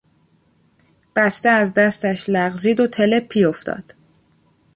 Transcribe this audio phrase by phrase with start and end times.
[1.15, 3.93] بسته از دستش لغزید و تلپی افتاد.